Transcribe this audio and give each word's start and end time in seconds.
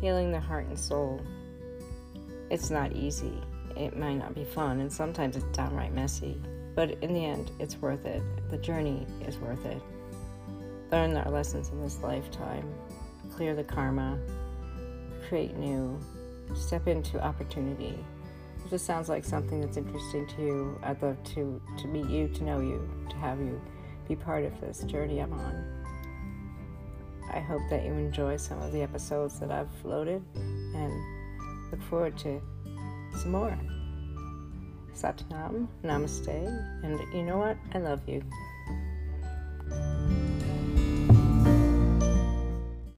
healing 0.00 0.32
the 0.32 0.40
heart 0.40 0.66
and 0.66 0.78
soul. 0.78 1.20
It's 2.50 2.70
not 2.70 2.92
easy. 2.92 3.42
It 3.76 3.96
might 3.96 4.14
not 4.14 4.34
be 4.34 4.44
fun, 4.44 4.80
and 4.80 4.92
sometimes 4.92 5.36
it's 5.36 5.56
downright 5.56 5.94
messy. 5.94 6.40
But 6.74 7.02
in 7.02 7.12
the 7.12 7.24
end, 7.24 7.50
it's 7.58 7.76
worth 7.76 8.04
it. 8.04 8.22
The 8.50 8.58
journey 8.58 9.06
is 9.26 9.38
worth 9.38 9.64
it. 9.64 9.82
Learn 10.92 11.16
our 11.16 11.30
lessons 11.30 11.70
in 11.70 11.82
this 11.82 11.98
lifetime, 12.02 12.72
clear 13.34 13.54
the 13.54 13.64
karma, 13.64 14.18
create 15.28 15.56
new, 15.56 15.98
step 16.54 16.86
into 16.86 17.22
opportunity. 17.22 17.98
If 18.64 18.70
this 18.70 18.82
sounds 18.82 19.08
like 19.08 19.24
something 19.24 19.60
that's 19.60 19.76
interesting 19.76 20.26
to 20.28 20.42
you, 20.42 20.80
I'd 20.82 21.02
love 21.02 21.22
to, 21.34 21.60
to 21.78 21.88
meet 21.88 22.08
you, 22.08 22.28
to 22.28 22.44
know 22.44 22.60
you, 22.60 22.88
to 23.10 23.16
have 23.16 23.40
you 23.40 23.60
be 24.08 24.16
part 24.16 24.44
of 24.44 24.60
this 24.60 24.84
journey 24.84 25.20
I'm 25.20 25.32
on. 25.32 25.85
I 27.36 27.40
hope 27.40 27.68
that 27.68 27.84
you 27.84 27.92
enjoy 27.92 28.38
some 28.38 28.62
of 28.62 28.72
the 28.72 28.80
episodes 28.80 29.38
that 29.40 29.50
I've 29.50 29.68
loaded 29.84 30.24
and 30.34 31.70
look 31.70 31.82
forward 31.82 32.16
to 32.20 32.40
some 33.20 33.32
more. 33.32 33.58
Satnam, 34.94 35.68
namaste, 35.84 36.28
and 36.82 36.98
you 37.12 37.22
know 37.24 37.36
what? 37.36 37.58
I 37.74 37.78
love 37.78 38.00
you. 38.08 38.22